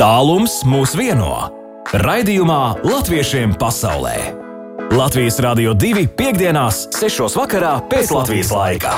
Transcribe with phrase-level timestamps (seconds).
[0.00, 1.50] Tālums mūs vieno.
[1.92, 4.30] Raidījumā Latviešiem pasaulē.
[4.96, 7.26] Latvijas Rādio 2.5.6.
[7.36, 8.94] vakarā pēc Latvijas laika.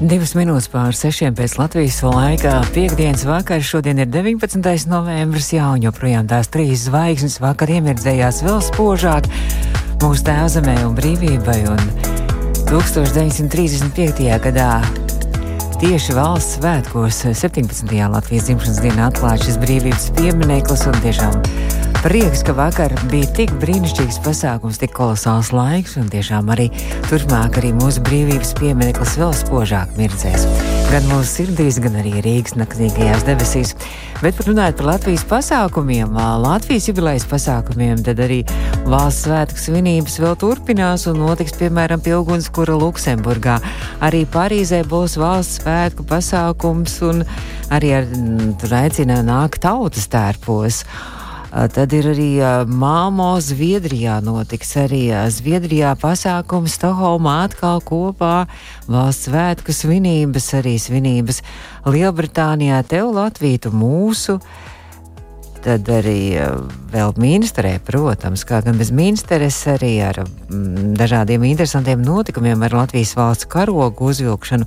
[0.00, 2.56] Divas minūtes pār sešiem pēc Latvijas laika.
[2.74, 4.90] Piektdienas vakarā šodien ir 19.
[4.90, 9.30] novembris, jā, un joprojām tās trīs zvaigznes vakar iemirdzējās vēl spožāk
[10.02, 11.60] mūsu tēvzemē un brīvībai.
[11.70, 11.86] Un
[12.66, 14.26] 1935.
[14.42, 15.01] gadā
[15.82, 17.88] Tieši valsts svētkos 17.
[17.90, 21.40] Latvijas dzimšanas dienā atklāts šis brīvības piemineklis un tiešām
[22.04, 26.68] prieks, ka vakar bija tik brīnišķīgs pasākums, tik kolosāls laiks un tiešām arī
[27.08, 30.46] turpmāk arī mūsu brīvības piemineklis vēl spožāk mirdzēs.
[30.92, 33.70] Gan mūsu sirdīs, gan arī Rīgas naktīgajās debesīs.
[34.20, 38.42] Bet runājot par Latvijas pasākumiem, Latvijas jubilejas pasākumiem, tad arī
[38.84, 43.56] valsts svētku svinības vēl turpinās un notiks piemēram pie Ugunskura Luksemburgā.
[44.04, 47.24] Arī Parīzē būs valsts svētku pasākums un
[47.72, 48.12] arī ar,
[48.60, 50.84] tur aicina nākt tautas tērpos.
[51.52, 52.30] Tad ir arī
[52.64, 58.46] Māmo Zviedrijā notiks arī Zviedrijā pasākums Stokholmā atkal kopā.
[58.88, 61.42] Valsts svētku svinības, arī svinības
[61.84, 64.38] Lielbritānijā, tev Latviju, mūsu
[65.62, 66.50] tad arī eh,
[66.92, 73.14] vēl ministrē, protams, kā gan bez ministres, arī ar mm, dažādiem interesantiem notikumiem, ar Latvijas
[73.16, 74.66] valsts karogu uzvilkšanu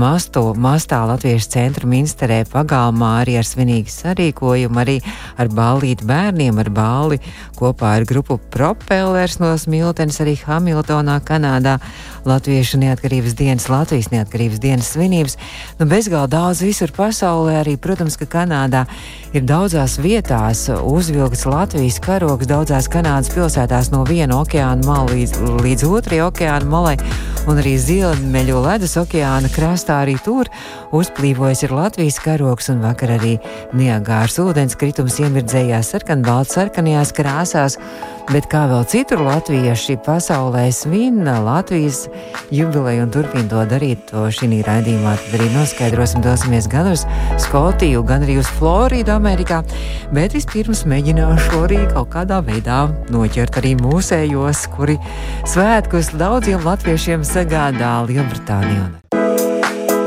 [0.00, 4.98] masto, mastā Latviešu centra ministrē pagalmā, arī ar svinīgu sarīkojumu, arī
[5.40, 7.20] ar ballīti bērniem, ar balli
[7.58, 11.78] kopā ar grupu Propellers no Smiltenes, arī Hamiltonā, Kanādā,
[12.28, 15.36] Latviešu neatkarības dienas, Latvijas neatkarības dienas svinības.
[15.78, 18.84] Nu, bezgalīgi daudz visur pasaulē, arī, protams, ka Kanādā
[19.34, 25.86] ir daudzās vietās uzvilkts Latvijas karogs daudzās Kanādas pilsētās no viena okeāna mala līdz, līdz
[25.88, 26.96] otrajai okeāna malai,
[27.50, 30.48] un arī Ziemeļu ledus okeāna krastā arī tur
[30.94, 33.36] uzplīvojas ir Latvijas karogs, un vakar arī
[33.76, 37.78] Niagārs ūdens kritums iemirdzējās sarkanbalts sarkanajās krāsās,
[38.30, 42.06] bet kā vēl citur latvieši pasaulē svin Latvijas
[42.54, 47.04] jubileju un turpina to darīt, to šī raidījumā tad arī noskaidrosim, dosimies gan uz
[47.42, 49.62] Skotiju, gan arī uz Floridu Amerikā,
[50.14, 54.98] bet vispirms mēģināšu arī kaut kādā veidā noķert arī mūsējos, kuri
[55.48, 58.90] svētkus daudziem latviešiem sagādā Lielbritānijā.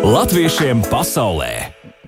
[0.07, 1.51] Latviešiem pasaulē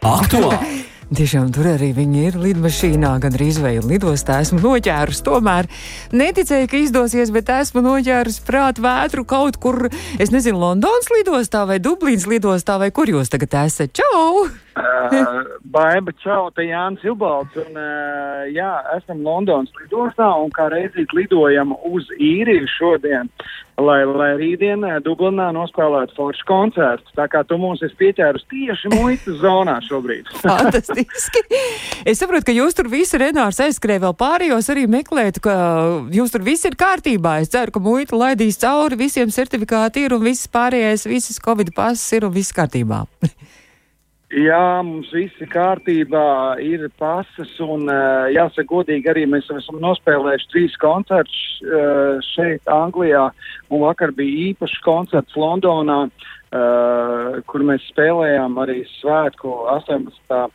[0.06, 0.86] aktuāli!
[1.10, 4.36] Tiešām tur arī viņi ir lidmašīnā, gan arī izvēle lidostā.
[4.44, 5.66] Esmu noķērusi, tomēr
[6.14, 9.88] neticēju, ka izdosies, bet esmu noķērusi prātu vētru kaut kur,
[10.22, 13.98] es nezinu, Londonas lidostā vai Dublīnas lidostā, vai kur jūs tagad esat.
[13.98, 14.69] Čau!
[14.80, 15.44] Uh,
[15.76, 21.76] Baiba, čau, te Jānis Jubalds, un uh, jā, esam Londonas lidostā, un kā reizīt lidojam
[21.92, 23.32] uz īriju šodien
[23.84, 27.14] lai, lai rītdien eh, Dublinā nospēlētu foršu koncertu.
[27.18, 30.30] Tā kā tu mums esi pieķērus tieši muitas zonā šobrīd.
[30.44, 31.44] Fantastiski!
[32.08, 35.56] Es saprotu, ka jūs tur visi Renārs aizskrēja vēl pārējos arī meklēt, ka
[36.16, 37.40] jūs tur viss ir kārtībā.
[37.44, 42.08] Es ceru, ka muita laidīs cauri, visiem certifikāti ir un viss pārējais, visas Covid pasas
[42.18, 43.06] ir un viss kārtībā.
[44.30, 50.50] Jā, mums viss ir kārtībā, ir pasas, un uh, jāsaka, godīgi arī mēs esam nospēlējuši
[50.52, 53.32] trīs koncertus uh, šeit, Anglijā,
[53.74, 56.04] un vakar bija īpašs koncerts Londonā.
[56.50, 60.48] Uh, kur mēs spēlējām arī svētku 18.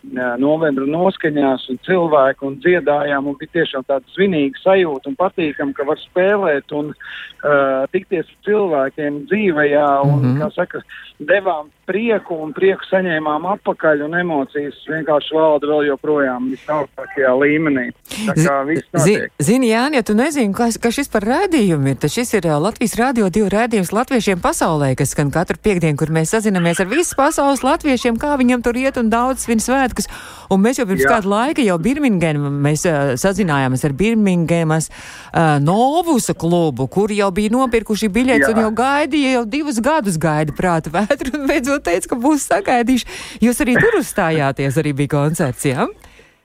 [0.42, 5.86] novembra noskaņās un cilvēku un dziedājām un bija tiešām tāda svinīga sajūta un patīkam, ka
[5.86, 10.42] var spēlēt un uh, tikties ar cilvēkiem dzīvajā un, mm -hmm.
[10.42, 10.82] kā saka,
[11.22, 17.86] devām prieku un prieku saņēmām atpakaļ un emocijas vienkārši valda vēl joprojām visaugstākajā līmenī.
[18.26, 19.30] Tā kā viss notiek.
[19.38, 22.96] Zini, Jāni, ja tu nezini, kas, kas šis par rādījumu ir, tad šis ir Latvijas
[22.98, 27.16] radio divu rādījums latviešiem pasaulē, kas skan katru piekdienu piekdienu, kur mēs sazināmies ar visu
[27.18, 30.08] pasaules latviešiem, kā viņam tur iet un daudz svin svētkus.
[30.52, 31.10] Un mēs jau pirms Jā.
[31.16, 37.52] kāda laika jau Birmingemā mēs uh, sazinājāmies ar Birmingemas uh, Novusa klubu, kur jau bija
[37.54, 42.20] nopirkuši biļetes un jau gaidīja, jau divus gadus gaida prāta vētru un beidzot teica, ka
[42.20, 43.20] būs sagaidījuši.
[43.44, 45.88] Jūs arī tur uzstājāties, arī bija koncerts, jā?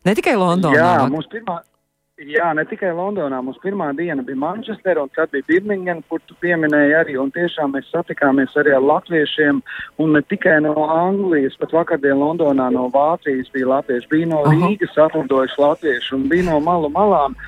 [0.08, 0.80] Ne tikai Londonā.
[0.80, 1.60] Jā, mums pirmā,
[2.20, 3.38] Jā, ne tikai Londonā.
[3.40, 7.16] Mums pirmā diena bija Manchester, un tad bija Birmingham, kur tu pieminēji arī.
[7.22, 9.62] Un tiešām mēs satikāmies arī ar latviešiem,
[10.04, 14.12] un ne tikai no Anglijas, pat vakardien Londonā no Vācijas bija latvieši.
[14.12, 17.40] Bija no Rīgas atlidojuši latvieši, un bija no malu malām.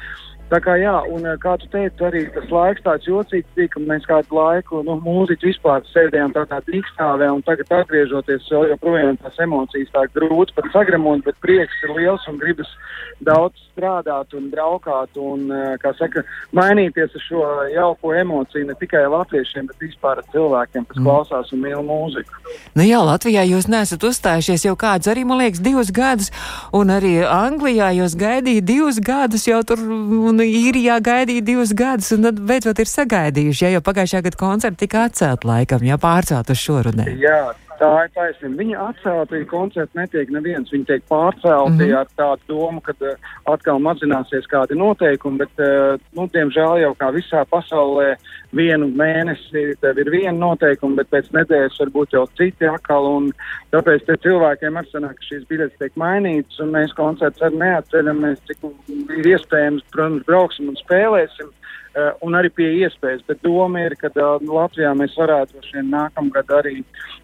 [0.52, 3.84] Tā kā jā, un eh, kā tu teici, arī tas laiks tāds jocīgs bija, ka
[3.88, 9.40] mēs kādu laiku, nu, mūziķi vispār sēdējām tādā dīkstāvē, un tagad atgriežoties vēl joprojām tās
[9.46, 12.68] emocijas tā grūti pat sagremot, bet prieks ir liels un gribas
[13.24, 19.06] daudz strādāt un braukāt un, eh, kā saka, mainīties ar šo jauko emociju ne tikai
[19.08, 21.08] latviešiem, bet vispār cilvēkiem, kas mm.
[21.08, 22.44] klausās un mīl mūziku.
[22.76, 26.32] Nu jā, Latvijā jūs nesat uzstājušies jau kādus arī, man liekas, divus gadus,
[26.76, 32.12] un arī Anglijā jūs gaidījāt divus gadus jau tur un nu, īrijā gaidīja divus gadus,
[32.16, 36.50] un tad beidzot ir sagaidījuši, ja jau pagājušā gada koncerti tika atcelt laikam, ja pārcelt
[36.52, 37.08] uz šorunē.
[37.22, 37.42] Jā,
[37.82, 38.60] tā ir taisnība.
[38.62, 41.98] Viņa atcelti koncerti netiek neviens, viņi tiek pārcelti mm -hmm.
[42.00, 47.12] ar tādu domu, ka uh, atkal mazināsies kādi noteikumi, bet, uh, nu, diemžēl jau kā
[47.16, 48.16] visā pasaulē
[48.56, 53.32] vienu mēnesi tev ir viena noteikuma, bet pēc nedēļas varbūt jau citi atkal, un
[53.72, 58.22] tāpēc te cilvēkiem ar sanāk, ka šīs biļetes tiek mainītas, un mēs koncerts arī neatceļam,
[58.26, 58.68] mēs cik
[59.18, 61.52] ir iespējams, protams, brauksim un spēlēsim.
[61.92, 66.54] Uh, un arī pie iespējas, bet doma ir, ka uh, Latvijā mēs varētu vien nākamgad
[66.62, 66.78] arī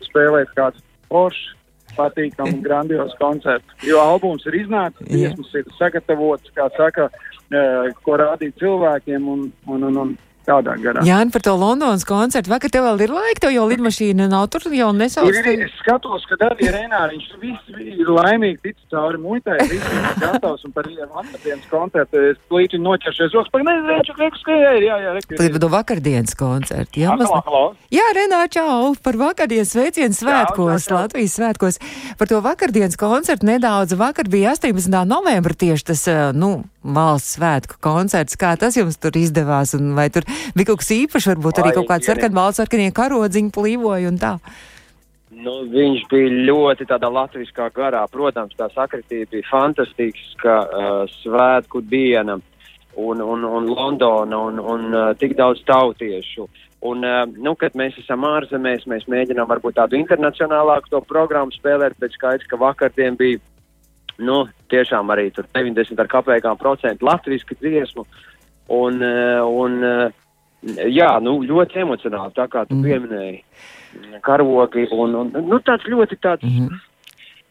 [0.03, 1.53] spēlēt kādu foršu,
[1.95, 3.77] patīkamu, grandiozu koncertu.
[3.87, 9.87] Jo albums ir iznācis, dziesmas ir sagatavotas, kā saka, uh, ko rādīt cilvēkiem un, un,
[9.87, 10.11] un, un
[10.47, 11.03] tādā garā.
[11.07, 12.51] Jā, un par to Londonas koncertu.
[12.51, 15.29] Vakar tev vēl ir laika, tev jau lidmašīna nav tur jau nesauc.
[15.31, 20.07] Ir, ir, es skatos, ka arī Renāriņš viss ir laimīgi tic cauri muitai, viss ir
[20.21, 25.15] gatavs un par vakardienas koncertu es līdzi noķeršies rokas, par nezinu, ka skrēja, jā, jā,
[25.17, 25.25] jā.
[25.33, 27.63] Par to vakardienas koncertu, jā, halo.
[27.93, 31.81] Jā, Renā, čau, par vakardienas sveicienu svētkos, jā, jā, Latvijas svētkos.
[32.19, 35.03] Par to vakardienas koncertu nedaudz, vakar bija 18.
[35.09, 36.63] novembra tieši tas, eh, nu,
[36.95, 38.37] valsts svētku koncerts.
[38.39, 39.75] Kā tas jums tur izdevās?
[39.77, 44.11] Un vai tur bija kaut kas īpašs, varbūt arī kaut kāds sarkanbalts, sarkanie karodziņi plīvoja
[44.11, 44.35] un tā?
[45.37, 48.05] Nu, viņš bija ļoti tādā latviskā garā.
[48.09, 52.39] Protams, tā sakritība bija fantastiska uh, svētku diena
[52.95, 56.47] un, un, un Londona un, un uh, tik daudz tautiešu.
[56.87, 61.97] Un, uh, nu, kad mēs esam ārzemēs, mēs mēģinām varbūt tādu internacionālāku to programmu spēlēt,
[62.01, 63.41] bet skaidrs, ka vakardien bija
[64.17, 64.37] nu,
[64.71, 68.05] tiešām arī tur 90 ar kapēkām procentu latvisku dziesmu.
[68.67, 70.11] Un, eh, un, eh,
[70.91, 72.83] jā, nu, ļoti emocionāli, tā kā tu mm.
[72.83, 73.41] pieminēji,
[74.25, 76.79] karogi un, un nu, tāds ļoti tāds, mm -hmm.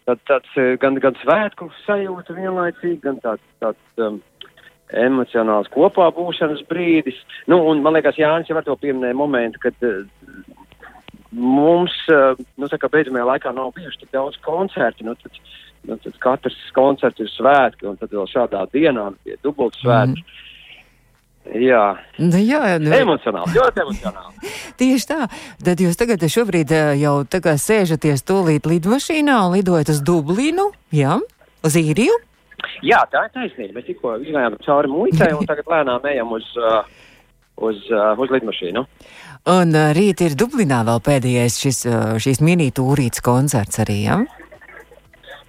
[0.06, 4.20] tāds, tāds eh, gan, gan svētku sajūta vienlaicīgi, gan tāds, tāds um,
[4.92, 7.16] emocionāls kopā būšanas brīdis.
[7.46, 10.04] Nu, un man liekas, Jānis jau ar to pieminēja momentu, kad uh,
[11.30, 15.32] mums, uh, nu, tā kā beidzamajā laikā nav bijuši tik daudz koncerti, nu, tad,
[15.86, 20.22] nu, tad katrs koncerts ir svētki, un tad vēl šādā dienā pie dubultas svētki.
[20.22, 20.44] Mm.
[21.54, 21.82] Jā,
[22.18, 24.52] nu, jā nu, emocionāli, ļoti emocionāli.
[24.80, 25.18] Tieši tā.
[25.62, 31.20] Tad jūs tagad šobrīd eh, jau tagad sēžaties tūlīt lidmašīnā un lidojat uz Dublinu, jā,
[31.66, 32.16] uz īriju?
[32.84, 33.76] Jā, tā ir taisnība.
[33.78, 36.82] Mēs tikko izgājām cauri muitai un tagad lēnām ejam uz, uh,
[37.62, 38.82] uz, uh, uz lidmašīnu.
[39.52, 41.84] Un rīt ir Dublinā vēl pēdējais šis,
[42.24, 44.18] šīs mini tūrīts koncerts arī, jā?
[44.24, 44.45] Ja?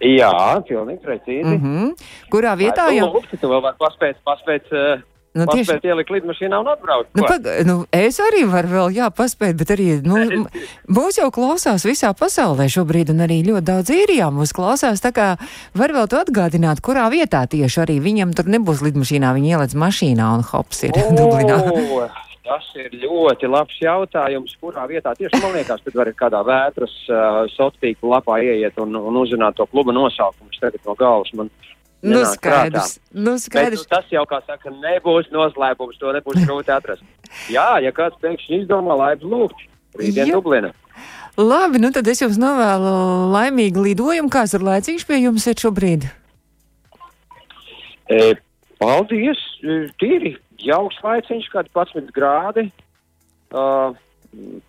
[0.04, 1.44] Jā, pilnīgi precīzi.
[1.46, 2.10] Mm -hmm.
[2.30, 3.12] Kurā vietā jau?
[3.14, 4.70] Lūk, tu vēl vari paspēt, paspēt.
[4.72, 5.06] Uh,
[5.38, 7.12] Nu, tieši tā, ielikt lidmašīnā un atbraukt.
[7.18, 10.48] Nu, pag, nu, es arī varu vēl, jā, paspēt, bet arī, nu,
[10.98, 15.28] mūs jau klausās visā pasaulē šobrīd, un arī ļoti daudz īrijā mūs klausās, tā kā
[15.78, 20.32] var vēl to atgādināt, kurā vietā tieši arī viņam tur nebūs lidmašīnā, viņi ielēc mašīnā
[20.40, 21.60] un hops ir o, Dublinā.
[22.48, 27.42] Tas ir ļoti labs jautājums, kurā vietā tieši man liekas, tad var kādā vētras uh,
[27.52, 30.54] sociālā lapā ieiet un, un uzzināt to kluba nosaukumu.
[30.56, 31.52] Tagad no galvas man
[32.02, 33.00] Nu, skaidrs.
[33.10, 33.82] Nu, skaidrs.
[33.82, 37.02] Bet, nu, tas jau, kā saka, nebūs noslēpums, to nebūs grūti atrast.
[37.56, 39.64] Jā, ja kāds pēkšņi izdomā laipu lūgt,
[39.98, 40.72] rītdien Dublina.
[41.38, 42.94] Labi, nu tad es jums novēlu
[43.34, 44.30] laimīgu lidojumu.
[44.34, 46.08] Kāds ir laicīgs pie jums šobrīd?
[48.10, 48.22] E,
[48.82, 49.42] paldies,
[50.02, 52.68] tīri jauks laiciņš, kādi 11 grādi,
[53.54, 53.94] uh,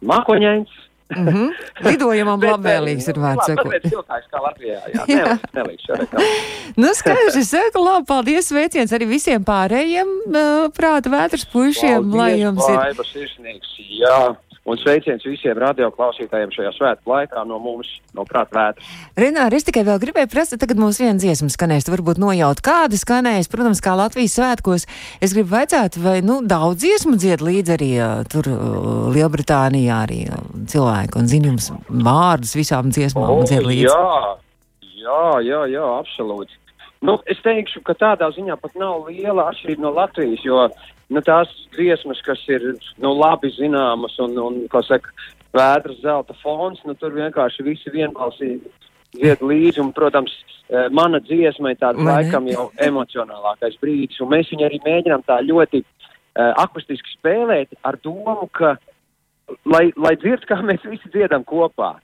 [0.05, 0.75] mākoņains.
[1.09, 1.53] Mm -hmm.
[1.89, 3.73] Lidojumam labvēlīgs ir vārds sakot.
[3.73, 5.39] Tas ir siltāks kā Latvijā, jā, jā.
[5.57, 6.27] nelīdz šodien.
[6.83, 12.35] nu, skaidrs, es saku, labi, paldies, sveiciens arī visiem pārējiem uh, prāta vētras puišiem, lai
[12.43, 13.05] jums ir.
[13.09, 14.21] Sirsnīgs, jā.
[14.69, 18.91] Un sveiciens visiem radioklausītājiem šajā svētku laikā no mums, no prāta vētras.
[19.17, 23.49] Renāri, es tikai vēl gribēju prasīt, tagad mums viena dziesma skanēs, varbūt nojaut, kāda skanēs,
[23.49, 24.85] protams, kā Latvijas svētkos.
[25.25, 27.91] Es gribu vaicāt, vai, nu, daudz dziesmu dzied līdz arī
[28.29, 28.51] tur
[29.17, 30.21] Lielbritānijā arī
[30.69, 33.89] cilvēku un zinu jums vārdus visām dziesmām oh, dzied līdz.
[33.89, 34.37] Jā,
[35.01, 36.61] jā, jā, jā, absolūti.
[37.05, 40.65] Nu, es teikšu, ka tādā ziņā pat nav liela atšķirība no Latvijas, jo
[41.15, 42.65] nu, tās dziesmas, kas ir
[42.99, 45.15] nu, labi zināmas un, un kā saka,
[45.55, 48.73] vētras zelta fons, nu, tur vienkārši visi vienbalsīgi
[49.15, 54.51] dziedu līdzi, un, protams, uh, mana dziesma ir tāds laikam jau emocionālākais brīdis, un mēs
[54.53, 58.75] viņu arī mēģinām tā ļoti uh, akustiski spēlēt ar domu, ka,
[59.71, 61.95] lai, lai dzird, kā mēs visi dziedam kopā.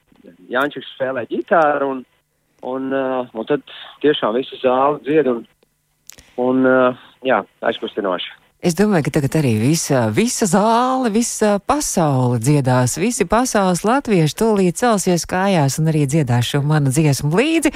[0.48, 2.04] Jāņķis spēlē ģitāru, un,
[2.64, 3.64] un, uh, un tad
[4.04, 5.44] tiešām visi zāli dzied, un,
[6.40, 8.33] un uh, jā, aizkustinoši.
[8.64, 12.94] Es domāju, ka tagad arī visa, visa zāle, visa pasaule dziedās.
[12.97, 17.75] Visi pasaules latvieši tūlīt celsies kājās un arī dziedās šo manu dziesmu līdzi.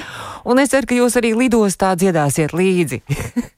[0.49, 3.03] Un es ceru, ka jūs arī lidostā dziedāsiet līdzi.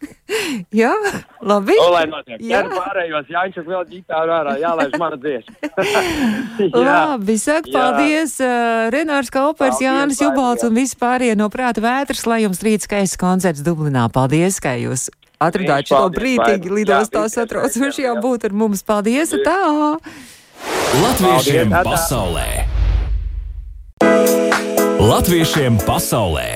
[0.82, 0.92] Jā,
[1.40, 1.78] labi.
[1.80, 2.36] O, lai notiek.
[2.44, 2.66] Jā.
[2.66, 5.72] Jā, pārējos Jāņķis vēl ģitāru ārā, jālaiž mana dziesma.
[6.92, 7.74] Labi, saka Jā.
[7.78, 10.72] paldies, uh, Renārs Kaupers, Paldies, Jānis Jubalts jā.
[10.72, 14.08] un visi pārējie no prāta vētras, lai jums rīt skaists koncerts Dublinā.
[14.12, 15.10] Paldies, ka jūs
[15.42, 16.04] atradāt šo
[16.62, 16.76] Laima.
[16.78, 18.14] lidostā satraucoši jā.
[18.14, 18.86] jābūt ar mums.
[18.86, 19.58] Paldies, tā!
[21.02, 22.50] Latviešiem pasaulē!
[25.02, 26.48] Latviešiem pasaulē!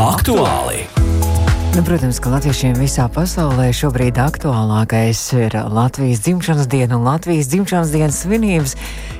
[0.00, 1.01] Aktuāli!
[1.72, 7.94] Nu, protams, ka latviešiem visā pasaulē šobrīd aktuālākais ir Latvijas dzimšanas diena un Latvijas dzimšanas
[7.94, 8.74] dienas svinības,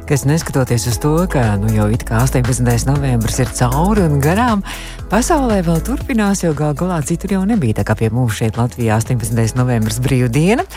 [0.05, 2.61] kas neskatoties uz to, ka nu, jau it kā 18.
[2.91, 4.61] novembris ir cauri un garām,
[5.09, 7.79] pasaulē vēl turpinās, jo gal galā citur jau nebija.
[7.81, 9.57] Tā kā pie mums šeit Latvijā 18.
[9.57, 10.69] novembris brīvdiena.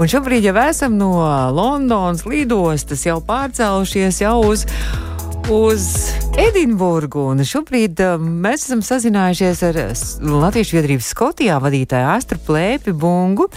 [0.00, 1.12] Un šobrīd jau esam no
[1.52, 4.64] Londonas lidostas jau pārcēlušies jau uz
[5.50, 7.22] uz Edinburgu.
[7.32, 13.48] Un šobrīd um, mēs esam sazinājušies ar S- Latviešu biedrības Skotijā vadītāju Astru Plēpi Bungu.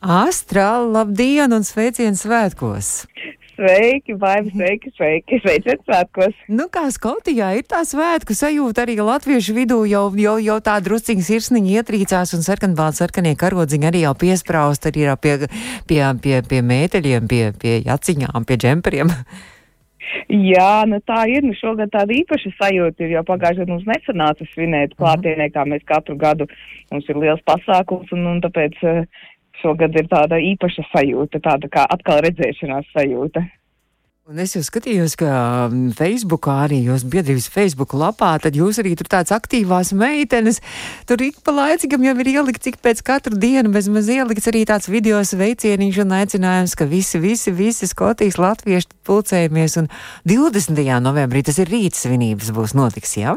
[0.00, 2.92] Astra, labdien un sveiciens svētkos!
[3.52, 6.32] Sveiki, vai sveiki, sveiki, sveiciet svētkos.
[6.50, 11.26] Nu, kā Skotijā ir tā svētku sajūta arī latviešu vidū, jau, jau, jau tā drusciņa
[11.26, 15.36] sirsniņa ietrīcās un sarkanbalts sarkanie karodziņi arī jau piespraust arī pie,
[15.86, 19.12] pie, pie, pie mēteļiem, pie, pie jaciņām, pie džemperiem.
[20.28, 24.46] Jā, nu tā ir, nu šogad tāda īpaša sajūta ir, jo pagājušajā gadā mums nesanāca
[24.52, 26.48] svinēt klātienē, kā mēs katru gadu,
[26.92, 29.02] mums ir liels pasākums, un, un tāpēc eh,
[29.62, 33.44] šogad ir tāda īpaša sajūta, tāda kā atkal redzēšanās sajūta.
[34.30, 35.28] Un es jau skatījos, ka
[35.66, 40.60] um, Facebookā arī jūs biedrības Facebook lapā, tad jūs arī tur tāds aktīvās meitenes,
[41.10, 44.62] tur ik pa laicīgam jau ir ielikts, cik pēc katru dienu bez maz ielikts arī
[44.70, 49.90] tāds video sveicieniņš un aicinājums, ka visi, visi, visi Skotijas latvieši pulcējamies un
[50.30, 50.78] 20.
[51.02, 53.34] novembrī tas ir rīts svinības būs notiks, jā?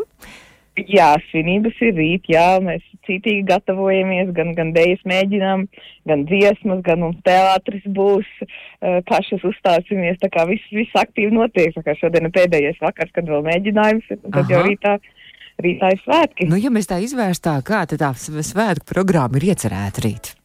[0.76, 5.62] Jā, svinības ir rīt, jā, mēs cītīgi gatavojamies, gan, gan dēļas mēģinām,
[6.12, 8.28] gan dziesmas, gan mums teātris būs,
[9.08, 13.32] pašas uzstāsimies, tā kā viss, viss aktīvi notiek, tā kā šodien ir pēdējais vakars, kad
[13.32, 14.68] vēl mēģinājums, tad jau Aha.
[14.68, 14.98] rītā,
[15.64, 16.50] rītā ir svētki.
[16.52, 20.36] Nu, ja mēs tā izvērstā, kā tad tā sv- svētku programma ir iecerēta rīt?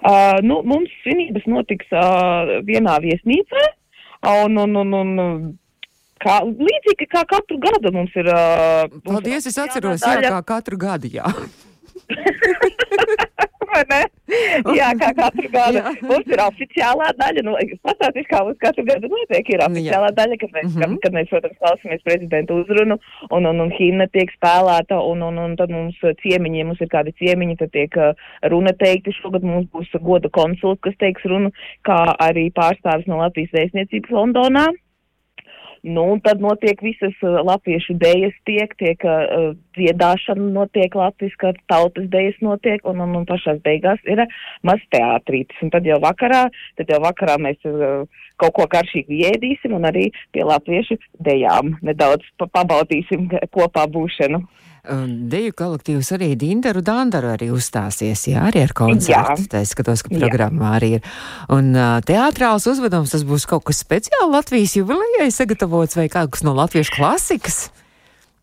[0.00, 3.66] Uh, nu, mums svinības notiks uh, vienā viesnīcā,
[4.46, 5.18] un, un, un, un
[6.22, 8.28] kā, līdzīgi kā katru gadu mums ir.
[8.30, 11.26] Uh, mums Paldies, es atceros, oficiālā jā, kā katru gadu, jā.
[14.74, 15.80] Jā, kā katru gadu.
[16.06, 19.46] Mums ir oficiālā daļa, nu, es pastāstīšu, kā mums katru gadu notiek.
[19.54, 19.92] Ir Nu, jā.
[19.92, 20.80] oficiālā daļa, kad mēs, Mhm.
[20.80, 22.98] kad, kad mēs protams, klausāmies prezidentu uzrunu,
[23.30, 26.90] un, un, un himna tiek spēlēta, un, un, un tad mums ciemiņi, ja mums ir
[26.92, 28.12] kādi ciemiņi, tad tiek uh,
[28.50, 29.14] runa teikti.
[29.20, 31.52] Šogad mums būs goda konsults, kas teiks runu,
[31.86, 34.66] kā arī pārstāvis no Latvijas vēstniecības Londonā.
[35.82, 42.10] Nu, un tad notiek visas uh, latviešu dēļas, tiek, tiek uh, dziedāšana, notiek latviska tautas
[42.12, 45.56] dēļas, notiek, un, un, un pašās beigās ir uh, maz teātrītis.
[45.64, 46.42] Un tad jau vakarā,
[46.76, 48.04] tad jau vakarā mēs uh,
[48.40, 54.44] kaut ko garšīgi ēdīsim un arī pie latviešu dejām nedaudz pa pabaudīsim kopā būšanu.
[54.80, 59.44] Deju kolektīvs arī Dindaru Dandaru arī uzstāsies, jā, arī ar koncertu.
[59.52, 60.22] Tā es skatos, ka Jā.
[60.22, 61.10] programmā arī ir.
[61.52, 66.46] Un uh, teātrāls uzvedums, tas būs kaut kas speciāli Latvijas jubilejai sagatavots vai kaut kas
[66.46, 67.66] no latviešu klasikas?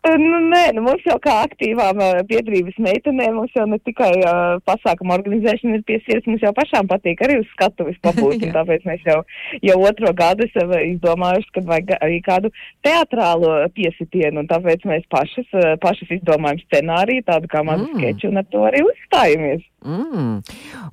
[0.06, 4.12] Uh, Nu, nē, nu, mums jau kā aktīvām uh, biedrības meitenēm, mums jau ne tikai
[4.22, 9.02] uh, pasākuma organizēšana ir piesietas, mums jau pašām patīk arī uz skatuves pabūt, tāpēc mēs
[9.08, 9.18] jau,
[9.66, 12.52] jau otro gadu esam izdomājuši, ka vajag arī kādu
[12.86, 18.00] teatrālo piesitienu, un tāpēc mēs pašas, uh, pašas izdomājam scenāriju, tādu kā mazu Mm.
[18.00, 19.62] skeču, un ar to arī uzstājamies.
[19.86, 20.32] Mm.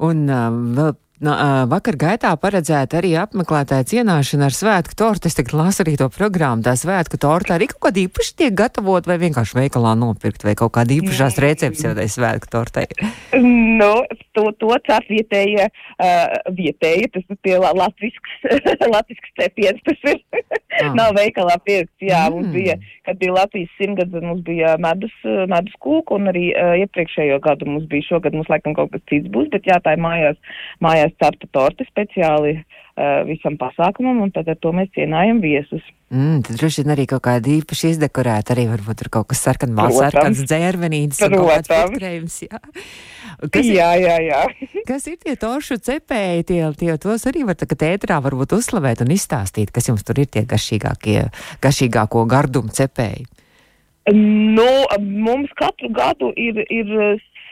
[0.06, 0.46] Un uh,
[0.78, 0.94] vēl
[1.24, 5.30] na, vakar gaitā paredzēta arī apmeklētāja cienāšana ar svētku tortu.
[5.30, 6.66] Es tagad lasu arī to programmu.
[6.66, 10.74] Tā svētku torta arī kaut kāda īpaša tiek gatavot vai vienkārši veikalā nopirkt vai kaut
[10.76, 12.88] kāda īpašās recepcija tai svētku tortai.
[13.76, 18.36] Nu, to, to cep vietējie, uh, vietējie, tas ir tie la- latvisks,
[18.94, 20.22] latvisks cepiens, tas ir.
[20.80, 20.94] Ah.
[20.96, 22.34] Nav veikalā pirkts, jā, Mm.
[22.38, 25.12] mums bija, kad bija Latvijas simtgads, mums bija medus,
[25.52, 29.28] medus kūka, un arī uh, iepriekšējo gadu mums bija, šogad mums laikam kaut kas cits
[29.36, 30.40] būs, bet jā, tā ir mājās,
[30.84, 32.60] mājās cepta torte speciāli
[33.28, 35.84] visam pasākumam, un tad ar to mēs cienājam viesus.
[36.14, 39.76] Mm, tad droši vien arī kaut kāda īpaši izdekorēta, arī varbūt tur kaut kas sarkans,
[39.98, 42.62] sarkans dzērvenīts un kaut kāds potkrējums, jā.
[43.52, 44.42] Kas jā, ir, jā, jā.
[44.90, 49.12] kas ir tie toršu cepēji, tie, tie tos arī var tagad ētrā varbūt uzslavēt un
[49.18, 51.20] izstāstīt, kas jums tur ir tie garšīgākie,
[51.66, 53.28] garšīgāko gardumu cepēji?
[54.14, 54.70] Nu,
[55.00, 56.92] mums katru gadu ir, ir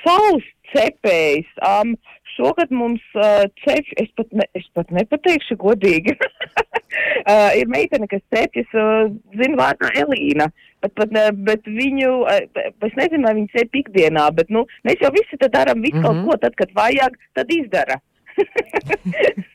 [0.04, 1.50] savs cepējs.
[1.66, 1.96] Um,
[2.36, 6.16] šogad mums uh, cep, es pat, ne, es pat nepateikšu godīgi.
[6.18, 10.50] uh, ir meitene, kas cepjas, uh, zinu vārdā Elīna,
[10.86, 15.14] bet, bet, bet viņu, uh, es nezinu, vai viņa cep ikdienā, bet, nu, mēs jau
[15.16, 16.08] visi tad darām visu mm -hmm.
[16.10, 16.30] kaut mhm.
[16.30, 18.02] ko, tad, kad vajag, tad izdara.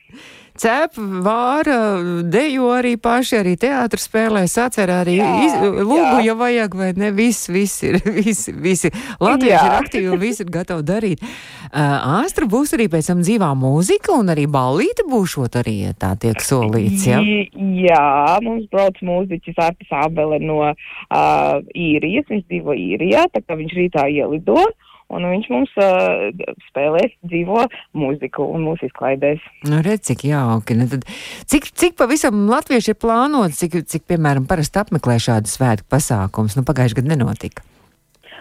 [0.59, 1.77] cep, vāra,
[2.27, 7.49] dejo arī paši, arī teātris spēlē, sacer arī iz, lūgu, ja vajag, vai ne, viss,
[7.51, 9.63] viss ir, visi, visi latvieši jā.
[9.69, 11.23] ir aktīvi un visi ir gatavi darīt.
[11.69, 16.15] Uh, Āstra būs arī pēc tam dzīvā mūzika un arī ballīte būšot arī, ja tā
[16.19, 17.21] tiek solīts, ja?
[17.23, 18.03] Jā,
[18.43, 20.75] mums brauc mūziķis Artis Abele no uh,
[21.77, 24.59] īrijas, viņš dzīvo īrijā, tā kā viņš rītā ielido.
[24.59, 26.29] Uh, un viņš mums uh,
[26.69, 27.65] spēlēs dzīvo
[27.97, 29.41] mūziku un mūs izklaidēs.
[29.69, 30.77] Nu, redz, cik jauki.
[30.79, 31.07] Nu, tad,
[31.49, 36.57] cik, cik pavisam latvieši ir plānots, cik, cik, piemēram, parasti apmeklē šādu svētku pasākums?
[36.59, 37.65] Nu, pagājuši gadu nenotika.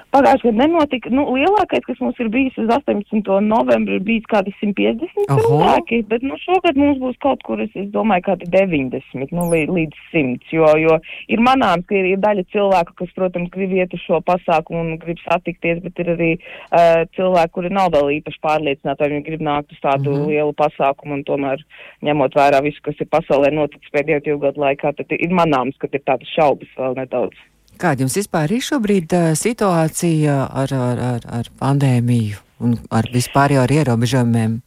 [0.08, 3.26] Pagājušajā gadā nenotika, nu, lielākais, kas mums ir bijis uz 18.
[3.44, 5.34] novembri, ir bijis kādi 150 Oho.
[5.42, 9.74] cilvēki, bet, nu, šogad mums būs kaut kur, es, es domāju, kādi 90, nu, līdz,
[9.76, 10.96] līdz 100, jo, jo
[11.28, 14.96] ir manāms, ka ir, ir daļa cilvēku, kas, protams, grib iet uz šo pasākumu un
[15.02, 19.44] grib satikties, bet ir arī uh, cilvēki, kuri nav vēl īpaši pārliecināti, vai viņi grib
[19.50, 20.32] nākt uz tādu mm -hmm.
[20.32, 21.68] lielu pasākumu un tomēr
[22.08, 25.92] ņemot vērā visu, kas ir pasaulē noticis pēdējo divu gadu laikā, tad ir manāms, ka
[25.92, 27.36] ir tādas šaubas vēl nedaudz.
[27.78, 33.54] Kāda jums vispār ir šobrīd uh, situācija ar, ar, ar, ar pandēmiju un ar vispār
[33.54, 34.58] jau ar ierobežojumiem?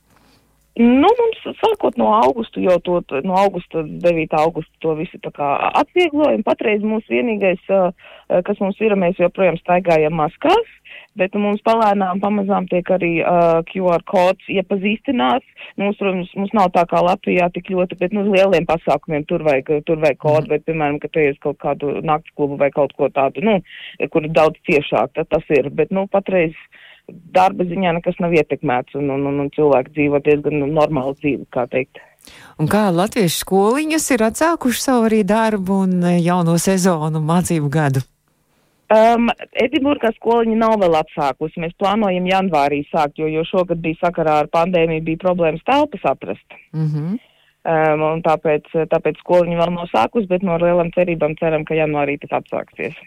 [0.79, 4.37] Nu, mums sākot no augusta, jau to, no augusta, 9.
[4.39, 5.49] augusta to visu tā kā
[5.81, 6.45] atvieglojam.
[6.47, 7.91] Patreiz mūsu vienīgais, uh,
[8.47, 10.77] kas mums ir, mēs joprojām staigājam maskās
[11.19, 15.47] bet nu, mums palēnām pamazām tiek arī uh, QR kods iepazīstināts.
[15.79, 19.43] Mums, protams, mums nav tā kā Latvijā tik ļoti, bet nu, uz lieliem pasākumiem tur
[19.47, 22.95] vajag, tur vajag kodu, vai, piemēram, ka te ir kaut kādu nakts klubu vai kaut
[22.97, 23.59] ko tādu, nu,
[24.13, 25.71] kur ir daudz ciešāk, tad tas ir.
[25.75, 26.55] Bet, nu, patreiz
[27.35, 31.67] darba ziņā nekas nav ietekmēts, un, un, un, un cilvēki dzīvo diezgan normālu dzīvi, kā
[31.71, 32.01] teikt.
[32.61, 38.03] Un kā latviešu skoliņas ir atsākuši savu arī darbu un jauno sezonu mācību gadu?
[38.91, 41.61] Um, Edinburgā skoliņa nav vēl atsākusi.
[41.63, 46.57] Mēs plānojam janvārī sākt, jo, jo šogad bija sakarā ar pandēmiju, bija problēmas telpas atrast.
[46.75, 47.13] Mm -hmm.
[47.73, 52.17] um, un tāpēc, tāpēc skoliņa vēl nav sākusi, bet no lielām cerībām ceram, ka janvārī
[52.19, 52.99] tas atsāksies.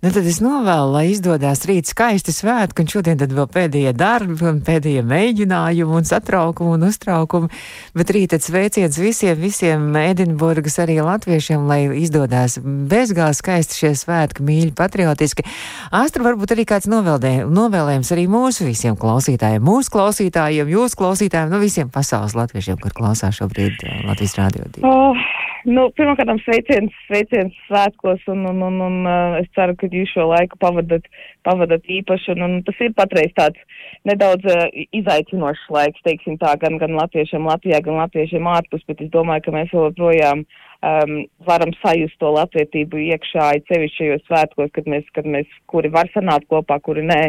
[0.00, 4.52] Nu, tad es novēlu, lai izdodas rīt skaisti svētki, un šodien tad vēl pēdējie darbi,
[4.64, 7.50] pēdējie mēģinājumi, un satraukumi un uztraukumi.
[7.92, 14.46] Bet rīt tad sveiciens visiem, visiem Edinburgas arī latviešiem, lai izdodas bezgāzi skaisti šie svētki,
[14.48, 15.44] mīļi, patriotiski.
[15.92, 21.60] Astra, varbūt arī kāds novēldē, novēlējums arī mūsu visiem klausītājiem, mūsu klausītājiem, jūsu klausītājiem, no
[21.60, 24.64] visiem pasaules latviešiem, kur klausās šobrīd uh, Latvijas rādio.
[24.80, 25.28] Oh,
[25.68, 30.28] nu, pirmkārt, sveiciens, sveiciens svētkos, un, un, un, un uh, es ceru, ka jūs šo
[30.30, 31.08] laiku pavadat,
[31.46, 36.78] pavadat īpaši, un, un tas ir patreiz tāds nedaudz uh, izaicinošs laiks, teiksim tā, gan,
[36.82, 41.16] gan latviešiem Latvijā, gan latviešiem ārpus, bet es domāju, ka mēs joprojām um,
[41.48, 46.10] varam sajust to latvietību iekšā, it sevišķi šajos svētkos, kad mēs, kad mēs, kuri var
[46.14, 47.22] sanākt kopā, kuri nē.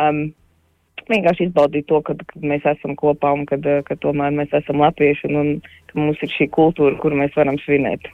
[0.00, 0.26] Um,
[1.12, 5.30] vienkārši izbaudīt to, ka, ka mēs esam kopā un ka, ka tomēr mēs esam latvieši
[5.30, 5.50] un, un
[5.90, 8.08] ka mums ir šī kultūra, kuru mēs varam svinēt.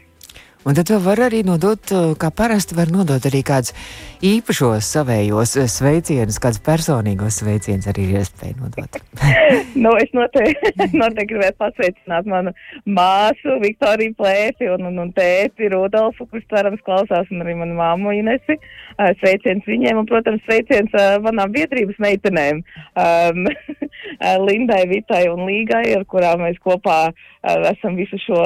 [0.61, 3.73] Un tad var arī nodot, uh, kā parasti var nodot arī kādus
[4.21, 8.99] īpašos savējos uh, sveicienus, kādus personīgos sveicienus arī ir iespēja nodot.
[9.85, 12.53] nu, es noteikti, noteikti gribētu pasveicināt manu
[12.85, 18.13] māsu Viktoriju Plēsi un, un, un tēti Rudolfu, kurš cerams klausās, un arī manu māmu
[18.19, 18.59] Inesi.
[19.01, 20.93] Uh, sveiciens viņiem un, protams, sveiciens
[21.25, 22.61] manām biedrības meitenēm
[23.01, 23.49] um,
[24.45, 27.07] Lindai, Vitai un Līgai, ar kurām mēs kopā
[27.41, 28.37] esam visu šo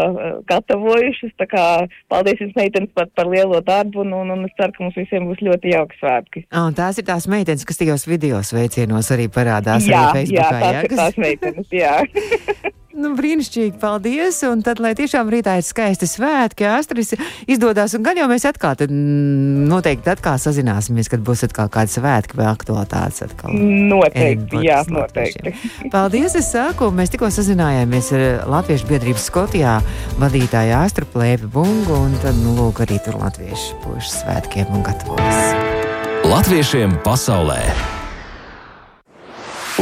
[0.47, 1.35] gatavojušas.
[2.13, 5.25] Paldies jums, meitenes, par, par lielo darbu, un, un, un es ceru, ka mums visiem
[5.31, 6.45] būs ļoti jauki svētki.
[6.53, 10.61] Oh, tās ir tās meitenes, kas tajos video sveicienos arī parādās jā, arī Facebookā.
[10.61, 12.73] Jā, tās jā, ir tās meitenes, jā.
[12.95, 14.37] Nu, brīnišķīgi, paldies!
[14.47, 17.11] Un tad, lai tiešām rītā ir skaisti svētki, Astris
[17.51, 21.91] izdodas, un gan jau mēs atkal, tad mm, noteikti atkal sazināsimies, kad būs atkal kāda
[21.91, 23.57] svētki vai aktualitātes atkal.
[23.91, 25.57] Noteikti, jā, noteikti.
[25.95, 29.75] Paldies, es saku, mēs tikko sazinājāmies ar Latviešu biedrības Skotijā
[30.23, 35.51] vadītāju Astru Plēpi Bungu, un tad, nu, lūk, arī tur latviešu pušu svētkiem un gatavojas.
[36.31, 37.59] Latviešiem pasaulē!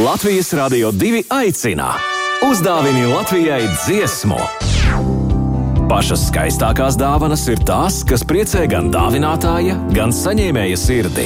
[0.01, 1.93] Latvijas Radio 2 aicina!
[2.53, 4.37] Uzdāvini Latvijai dziesmu!
[5.89, 11.25] Pašas skaistākās dāvanas ir tās, kas priecē gan dāvinātāja, gan saņēmēja sirdi.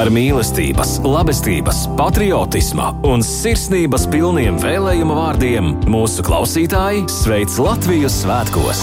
[0.00, 8.82] Ar mīlestības, labestības, patriotisma un sirsnības pilniem vēlējuma vārdiem mūsu klausītāji sveic Latvijas svētkos!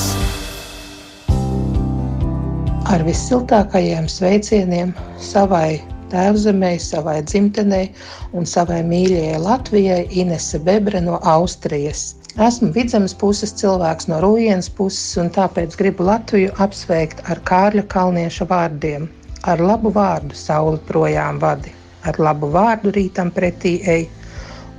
[2.88, 7.90] Ar vissiltākajiem sveicieniem savai tēvzemē, savai dzimtenei
[8.34, 12.14] un savai mīļajai Latvijai Inese Bebre no Austrijas.
[12.36, 18.48] Esmu vidzemes puses cilvēks no Rūjienas puses, un tāpēc gribu Latviju apsveikt ar Kārļa Kalnieša
[18.50, 19.08] vārdiem.
[19.48, 21.72] Ar labu vārdu sauli projām vadi,
[22.04, 24.08] ar labu vārdu rītam pretī ej,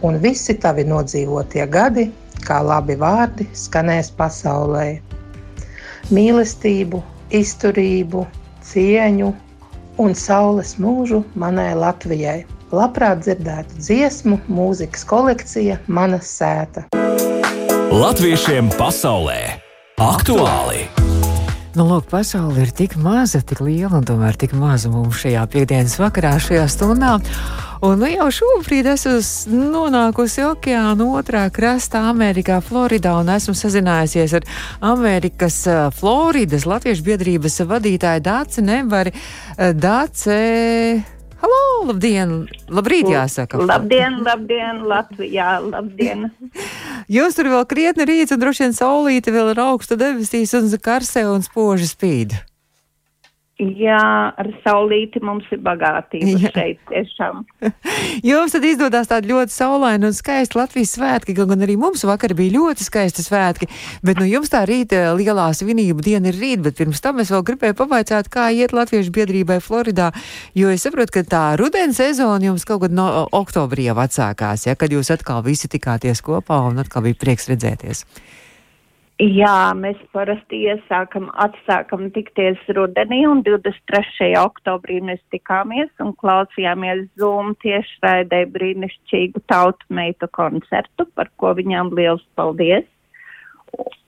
[0.04, 2.10] un visi tavi nodzīvotie gadi,
[2.44, 4.86] kā labi vārdi, skanēs pasaulē.
[6.12, 7.00] Mīlestību,
[7.40, 8.26] izturību,
[8.66, 9.32] cieņu
[10.02, 12.44] un saules mūžu manai Latvijai.
[12.74, 16.88] Labprāt dzirdētu dziesmu, mūzikas kolekcija, mana sēta.
[17.94, 19.38] Latviešiem pasaulē
[20.02, 20.86] aktuāli!
[21.76, 25.98] Nu, lūk, pasaule ir tik maza, tik liela un tomēr tik maza mums šajā piekdienas
[26.00, 27.18] vakarā, šajā stundā.
[27.84, 34.46] Un nu, jau šobrīd esmu nonākusi okeāna otrā krastā, Amerikā, Floridā, un esmu sazinājusies ar
[34.94, 39.12] Amerikas uh, Floridas Latviešu biedrības vadītāju Dāci Nevari.
[39.12, 40.38] Uh, Dāce,
[41.42, 41.60] halo,
[41.90, 42.34] labdien,
[42.72, 43.60] labrīt jāsaka.
[43.60, 46.30] Labdien, labdien, Latvijā, labdien.
[47.18, 51.28] Jūs tur vēl krietni rīts, un droši vien saulīte vēl ir augsta debesīs un karsē
[51.28, 52.38] un spoži spīd.
[53.56, 56.50] Jā, ar saulīti mums ir bagātība Jā.
[56.52, 57.38] šeit tiešām.
[58.28, 62.52] Jums tad izdodas tādi ļoti saulaini un skaisti Latvijas svētki, gan arī mums vakar bija
[62.58, 63.70] ļoti skaisti svētki,
[64.04, 67.46] bet nu jums tā rīta lielā svinību diena ir rīt, bet pirms tam es vēl
[67.48, 70.10] gribēju pavaicāt, kā iet Latviešu biedrībai Floridā,
[70.52, 74.76] jo es saprotu, ka tā rudens sezona jums kaut kad no oktobrī jau atsākās, ja,
[74.76, 78.04] kad jūs atkal visi tikāties kopā un atkal bija prieks redzēties.
[79.16, 84.34] Jā, mēs parasti iesākam, atsākam tikties rudenī, un 23.
[84.36, 92.20] oktobrī mēs tikāmies un klausījāmies Zoom tiešraidē brīnišķīgu tautu meitu koncertu, par ko viņām liels
[92.36, 92.84] paldies.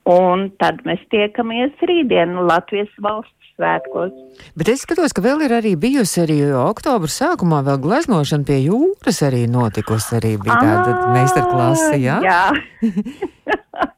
[0.04, 4.12] Un tad mēs tiekamies rītdien Latvijas valsts svētkos.
[4.60, 9.24] Bet es skatos, ka vēl ir arī bijusi arī oktobra sākumā vēl gleznošana pie jūras
[9.24, 12.20] arī notikusi, arī bija tāda meistarklase, jā?
[12.28, 12.42] Jā.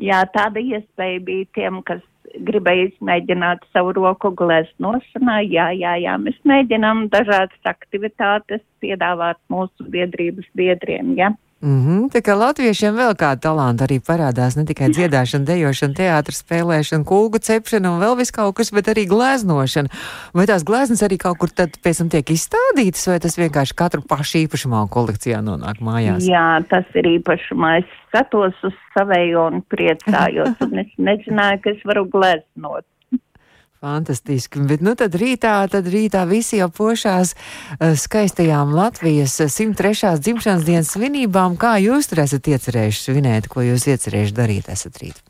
[0.00, 2.00] Jā, tāda iespēja bija tiem, kas
[2.46, 5.40] gribēja izmēģināt savu roku gleznošanā.
[5.44, 11.14] Jā, jā, jā, mēs mēģinām dažādas aktivitātes piedāvāt mūsu biedrības biedriem.
[11.18, 11.32] Jā.
[11.62, 16.40] Mm -hmm, tā kā latviešiem vēl kāda talanta arī parādās, ne tikai dziedāšana, dejošana, teātris,
[16.40, 19.88] spēlēšana, kūgu cepšana un vēl vis kaut kas, bet arī gleznošana.
[20.32, 24.00] Vai tās gleznas arī kaut kur tad pēc tam tiek izstādītas, vai tas vienkārši katru
[24.00, 26.24] pašu īpašumā un kolekcijā nonāk mājās?
[26.24, 27.78] Jā, tas ir īpašumā.
[27.78, 32.84] Es skatos uz savējo un priecājos, un es nezināju, ka es varu gleznot.
[33.80, 34.60] Fantastiski.
[34.68, 39.94] Bet nu tad rītā, tad rītā visi jau pošās uh, skaistajām Latvijas 103.
[40.04, 41.56] Eh, dzimšanas dienas svinībām.
[41.56, 45.22] Kā jūs tur esat iecerējuši svinēt, ko jūs iecerējuši darīt esat rīt?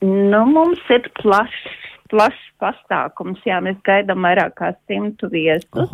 [0.00, 1.76] Nu, mums ir plašs,
[2.08, 3.42] plašs pastākums.
[3.44, 5.92] Jā, mēs gaidām vairāk kā simtu viesus.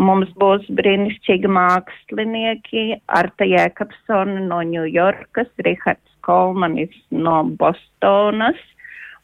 [0.00, 8.60] Mums būs brīnišķīgi mākslinieki, Arta Jēkabsona no Ņujorkas, Rihards Kolmanis no Bostonas,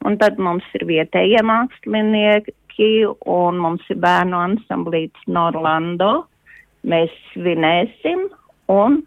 [0.07, 2.91] Un tad mums ir vietējie mākslinieki,
[3.27, 6.11] un mums ir bērnu ansamblīts no Orlando.
[6.87, 8.29] Mēs svinēsim
[8.71, 9.01] un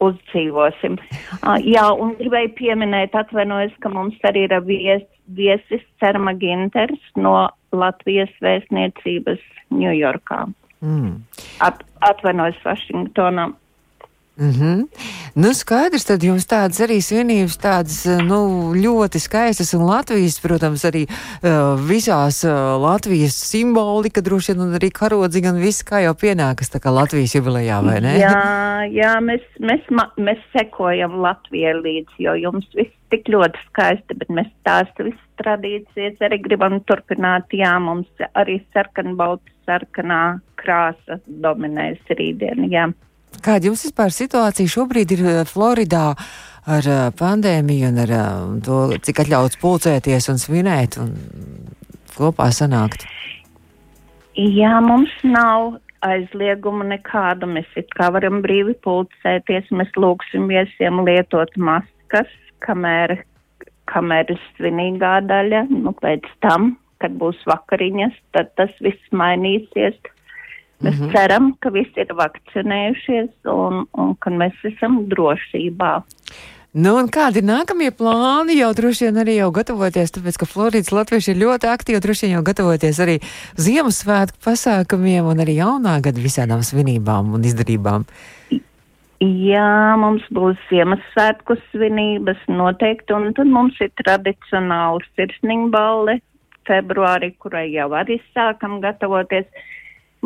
[0.00, 0.96] uzdzīvosim.
[1.42, 5.04] Uh, jā, un gribēju pieminēt, atvainojos, ka mums arī ir vies,
[5.36, 9.42] viesis Cerma Ginters no Latvijas vēstniecības
[9.76, 10.46] Ņujorkā.
[10.80, 11.20] Mm.
[11.62, 13.54] At, atvainojos Vašingtonam.
[14.40, 14.86] Mm -hmm.
[15.34, 21.02] Nu, skaidrs, tad jums tādas arī svinības, tādas nu, ļoti skaistas, un Latvijas, protams, arī
[21.06, 26.72] uh, visās uh, Latvijas simbolika, droši vien, un arī karodzi, gan viss, kā jau pienākas,
[26.72, 28.18] tā kā Latvijas jubilejā, vai ne?
[28.18, 28.40] Jā,
[28.92, 29.82] jā mēs, mēs,
[30.16, 36.16] mēs sekojam Latvijai līdzi, jo jums viss tik ļoti skaisti, bet mēs tās visas tradīcijas
[36.20, 37.44] arī gribam turpināt.
[37.52, 42.88] Jā, mums arī sarkanbalta, sarkanā krāsa dominēs rītdien, jā.
[43.38, 46.10] Kāda jums vispār situācija šobrīd ir eh, Floridā
[46.68, 48.26] ar eh, pandēmiju un ar eh,
[48.66, 51.14] to, cik atļauts pulcēties un svinēt un
[52.16, 53.06] kopā sanākt?
[54.36, 57.48] Jā, mums nav aizlieguma nekāda.
[57.48, 59.70] Mēs it kā varam brīvi pulcēties.
[59.74, 62.30] Mēs lūgsim viesiem lietot maskas,
[62.64, 63.18] kamēr,
[63.90, 65.66] kamēr ir svinīgā daļa.
[65.70, 69.98] Nu, pēc tam, kad būs vakariņas, tad tas viss mainīsies.
[70.80, 71.12] Mēs mm -hmm.
[71.12, 76.02] ceram, ka visi ir vakcinējušies un, un ka mēs esam drošībā.
[76.70, 78.54] Nu, un kādi ir nākamie plāni?
[78.60, 82.36] Jau droši vien arī jau gatavoties, tāpēc, ka Floridas latvieši ir ļoti aktīvi, droši vien
[82.36, 83.16] jau gatavoties arī
[83.58, 88.06] Ziemassvētku pasākumiem un arī jaunā gada visādām svinībām un izdarībām.
[89.20, 96.20] Jā, mums būs Ziemassvētku svinības noteikti, un tad mums ir tradicionāla sirsniņballe
[96.70, 99.44] februārī, kurai jau arī sākam gatavoties.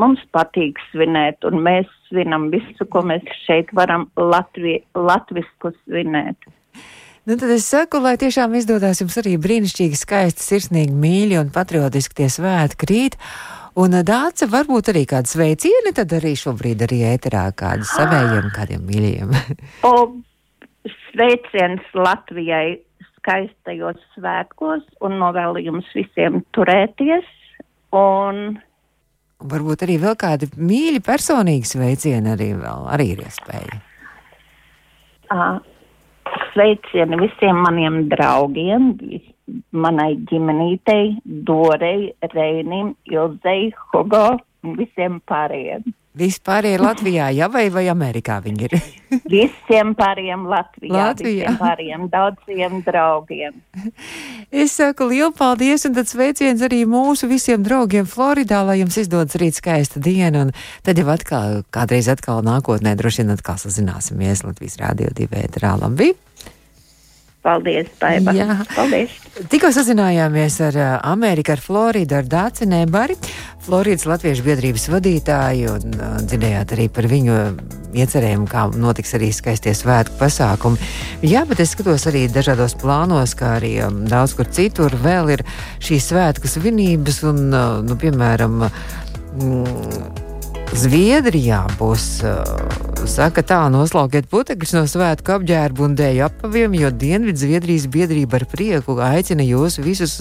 [0.01, 6.49] Mums patīk svinēt, un mēs svinam visu, ko mēs šeit varam latvi, latvisku svinēt.
[7.25, 12.19] Nu, tad es saku, lai tiešām izdodas jums arī brīnišķīgi, skaisti, sirsnīgi, mīļi un patriotiski
[12.19, 13.17] tie svētki krīt.
[13.81, 19.33] Un dāca varbūt arī kāda sveicieni, tad arī šobrīd arī ēterā kādi savējiem, kādiem mīļiem.
[19.89, 19.95] o,
[21.15, 22.77] sveiciens Latvijai
[23.17, 27.25] skaistajos svētkos un novēlu jums visiem turēties.
[27.95, 28.59] Un
[29.45, 33.81] Varbūt arī vēl kādi mīļi personīgi sveicieni arī, vēl, arī ir iespēja.
[36.55, 38.89] Sveicieni visiem maniem draugiem,
[39.77, 45.93] manai ģimenītei, Dorei, Reinim, Ilzei, Hugo un visiem pārējiem.
[46.15, 48.75] Vispār ir Latvijā, ja vai, vai Amerikā viņi ir?
[49.35, 51.49] visiem pāriem Latvijā, Latvijā.
[51.49, 53.59] visiem pāriem daudziem draugiem.
[54.55, 59.35] Es saku lielu paldies un tad sveiciens arī mūsu visiem draugiem Floridā, lai jums izdodas
[59.41, 60.53] rīt skaista diena un
[60.87, 65.75] tad jau atkal, kādreiz atkal nākotnē droši vien atkal sazināsimies Latvijas Rādio 2 ēterā.
[65.83, 66.13] Labi?
[67.45, 68.33] Paldies, Baiba.
[68.33, 68.57] Jā.
[68.73, 69.13] Paldies.
[69.53, 73.19] Tikko sazinājāmies ar uh, Ameriku, ar Floridu, ar Dāci Nebari,
[73.67, 77.37] Floridas Latviešu biedrības vadītāju, un uh, dzirdējāt arī par viņu
[78.01, 80.81] iecerējumu, kā notiks arī skaistie svētku pasākumi.
[81.27, 85.45] Jā, bet es skatos arī dažādos plānos, kā arī um, daudz kur citur vēl ir
[85.85, 88.65] šīs svētku svinības, un, uh, nu, piemēram,
[89.37, 90.23] mm,
[90.75, 97.85] Zviedrijā būs, uh, saka, tā noslaukiet putekļus no svētku apģērbu un dēļu apaviem, jo Dienvidzviedrijas
[97.93, 100.15] biedrība ar prieku aicina jūs visus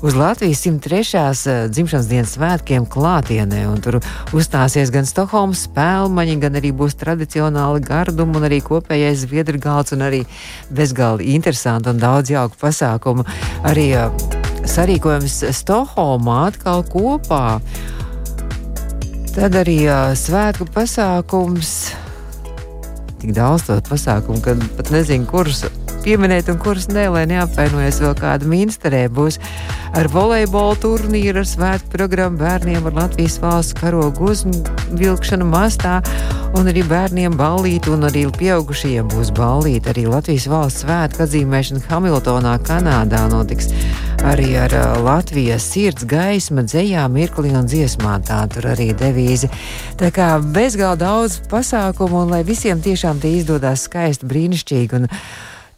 [0.00, 1.00] uz Latvijas 103.
[1.20, 3.62] Uh, dzimšanas dienas svētkiem klātienē.
[3.84, 4.00] Tur
[4.36, 10.04] uzstāsies gan Stokholmas spēlmaņi, gan arī būs tradicionāli gardumi un arī kopējais zviedru galds un
[10.08, 10.24] arī
[10.72, 13.26] bezgalīgi interesanti un daudz jauku pasākumu.
[13.68, 14.12] Arī uh,
[14.68, 17.58] sarīkojums Stokholmā atkal kopā.
[19.34, 22.09] Tad arī uh, svētku pasākums.
[23.20, 25.66] Tik daudz to pasākumu, ka pat nezinu, kurus
[26.00, 29.02] pieminēt un kurus nē, lai neapvainojas vēl kāda minsterē.
[29.12, 29.36] Būs
[29.96, 35.98] ar volejbola turnīru, ar svētku programmu bērniem ar Latvijas valsts karogu uzvilkšanu mastā,
[36.56, 39.92] un arī bērniem ballīti, un arī pieaugušajiem būs ballīti.
[39.92, 43.68] Arī Latvijas valsts svētku atzīmēšana Hamiltonā, Kanādā notiks
[44.26, 44.72] arī ar
[45.04, 48.18] Latvijas sirds gaisma, dzējām, mirkli un dziesmā.
[48.26, 49.50] Tā tur arī devīze.
[50.00, 55.00] Tā kā bezgalīgi daudz pasākumu, un lai visiem tiešām tie izdodas skaisti, brīnišķīgi.
[55.00, 55.08] Un,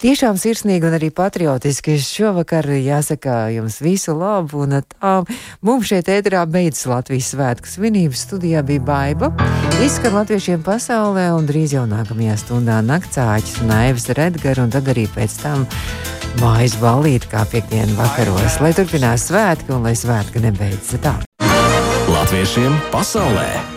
[0.03, 1.93] Tiešām sirsnīgi un arī patriotiski.
[2.03, 5.13] Šovakar jāsaka jums visu labu, un tā
[5.63, 8.25] mums šeit ēterā beidzas Latvijas svētku svinības.
[8.27, 9.31] Studijā bija baiva.
[9.79, 15.07] Izskan latviešiem pasaulē, un drīz jau nākamajā stundā naktsāķis un aivis Redgar, un tad arī
[15.15, 15.69] pēc tam
[16.41, 18.61] mājas balīt kā piekdienu vakaros.
[18.63, 21.19] Lai turpinās svētki un lai svētki nebeidzas tā.
[22.13, 23.72] Latviešiem pasaulē!